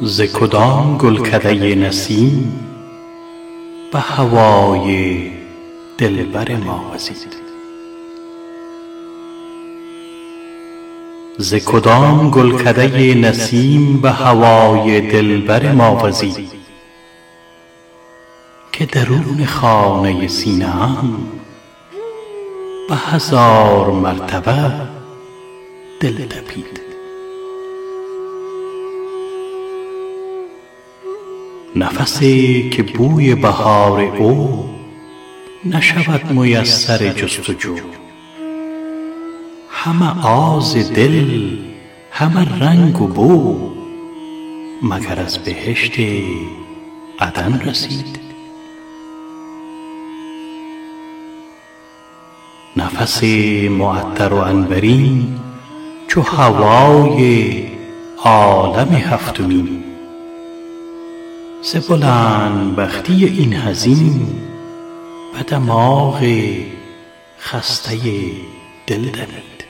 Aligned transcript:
ز 0.00 0.22
کدام 0.22 0.98
گلکده 0.98 1.74
نسیم؟ 1.74 2.60
به 3.92 4.00
هوای 4.00 5.30
دلبر 5.98 6.56
ما 6.56 6.90
وزید. 6.94 7.36
ز 11.38 11.54
کدام 11.54 12.30
گلکده 12.30 13.14
نسیم 13.14 14.00
به 14.00 14.10
هوای 14.10 15.00
دلبر 15.00 15.72
ما 15.72 15.96
وزید؟ 15.96 16.48
که 18.72 18.86
درون 18.86 19.44
خانه 19.46 20.28
سینه 20.28 20.82
ام 20.82 21.28
به 22.88 22.96
هزار 22.96 23.90
مرتبه 23.90 24.72
دل 26.00 26.26
تپید 26.26 26.83
نفسی 31.76 32.70
که 32.70 32.82
بوی 32.82 33.34
بهار 33.34 34.00
او 34.00 34.64
نشود 35.64 36.32
میسر 36.32 37.08
جست 37.08 37.50
و 37.50 37.52
جو 37.52 37.76
همه 39.70 40.26
آز 40.26 40.92
دل 40.92 41.56
همه 42.10 42.58
رنگ 42.60 43.02
و 43.02 43.06
بو 43.06 43.70
مگر 44.82 45.20
از 45.20 45.38
بهشت 45.38 45.98
عدن 47.20 47.60
رسید. 47.64 48.18
نفس 52.76 53.24
معطر 53.70 54.32
و 54.32 54.40
عنبرین 54.40 55.40
چو 56.08 56.20
هوای 56.20 57.64
عالم 58.24 58.88
هفتمین. 58.88 59.84
بلند 61.72 62.76
بختی 62.76 63.24
این 63.24 63.54
حزین 63.54 64.26
به 65.34 65.42
دماغ 65.42 66.24
خسته 67.40 67.96
دل 68.86 69.10
دمید. 69.10 69.64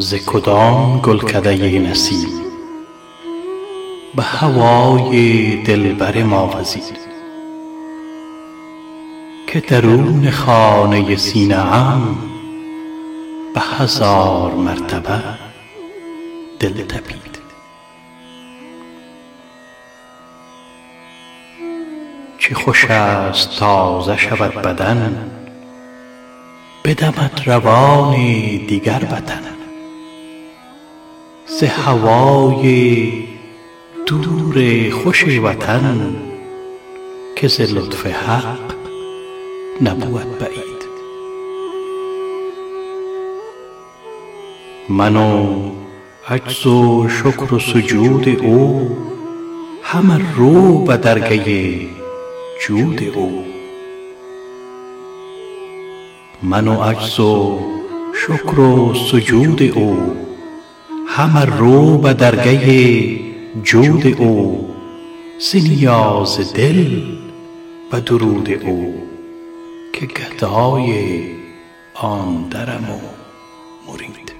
ز 0.00 0.14
کدام 0.14 1.00
گلکده 1.00 1.78
نسیم؟ 1.78 2.28
به 4.16 4.22
هوای 4.22 5.56
دلبر 5.62 6.22
ما 6.22 6.50
وزید 6.56 6.98
که 9.46 9.60
درون 9.60 10.30
خانه 10.30 11.16
سینه 11.16 11.74
ام 11.74 12.18
به 13.54 13.60
هزار 13.60 14.54
مرتبه 14.54 15.20
دل 16.60 16.84
تپید. 16.84 17.38
چه 22.38 22.54
خوش 22.54 22.84
است 22.84 23.58
تازه 23.58 24.16
شود 24.16 24.54
بدن 24.54 25.30
بدمد 26.84 27.42
روان 27.46 28.16
دیگر 28.66 29.08
وطن. 29.12 29.57
ز 31.50 31.62
هوای 31.62 33.12
دور 34.06 34.90
خوش 34.90 35.24
وطن 35.42 36.16
که 37.36 37.48
ز 37.48 37.60
لطف 37.60 38.06
حق 38.06 38.74
نبود 39.82 40.38
بعید. 40.38 40.78
من 44.88 45.16
و 45.16 45.60
عجز 46.28 46.66
و 46.66 47.08
شکر 47.08 47.54
و 47.54 47.58
سجود 47.58 48.28
او 48.28 48.90
همه 49.82 50.34
رو 50.36 50.78
به 50.78 50.96
درگه 50.96 51.80
جود 52.66 53.12
او. 53.14 53.44
من 56.42 56.68
و 56.68 56.82
عجز 56.82 57.20
و 57.20 57.58
شکر 58.14 58.60
و 58.60 58.94
سجود 58.94 59.62
او 59.62 60.27
همه 61.18 61.44
رو 61.44 61.98
به 61.98 62.14
درگه 62.14 63.20
جود 63.62 64.20
او. 64.20 64.68
ز 65.40 65.56
نیاز 65.56 66.52
دل 66.54 67.02
به 67.90 68.00
درود 68.00 68.50
او 68.50 69.02
که 69.92 70.06
گدای 70.06 71.20
آن 71.94 72.48
درم 72.48 72.84
و 72.90 72.98
مرید. 73.92 74.37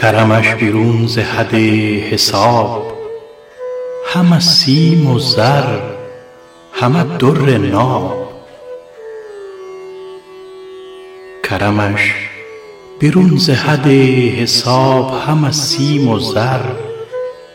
کرمش 0.00 0.54
بیرون 0.54 1.06
ز 1.06 1.18
حد 1.18 1.54
حساب. 2.10 2.92
همه 4.06 4.40
سیم 4.40 5.06
و 5.06 5.18
زر 5.18 5.80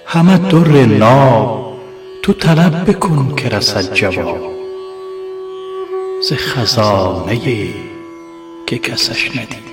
همه 0.07 0.37
در 0.37 0.85
ناب. 0.85 1.77
تو 2.21 2.33
طلب 2.33 2.89
بکن 2.89 3.35
که 3.35 3.49
رسد 3.49 3.93
جواب. 3.93 4.53
ز 6.21 6.33
خزانه 6.33 7.39
که 8.67 8.77
کسش 8.77 9.31
ندید. 9.31 9.72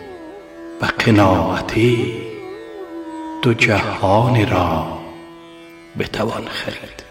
قناعتی 0.85 2.13
دو 3.41 3.53
جهان 3.53 4.47
را 4.47 4.99
بتوان 5.99 6.47
خرید. 6.47 7.10